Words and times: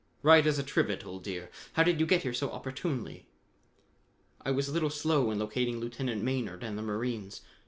"Right 0.23 0.47
as 0.47 0.57
a 0.57 0.63
trivet, 0.63 1.05
old 1.05 1.21
dear. 1.23 1.51
How 1.73 1.83
did 1.83 1.99
you 1.99 2.07
get 2.07 2.23
here 2.23 2.33
so 2.33 2.49
opportunely?" 2.49 3.27
"I 4.43 4.49
was 4.49 4.67
a 4.67 4.71
little 4.71 4.89
slow 4.89 5.29
in 5.29 5.37
locating 5.37 5.79
Lieutenant 5.79 6.23
Maynard 6.23 6.63
and 6.63 6.75
the 6.75 6.81
marines. 6.81 7.41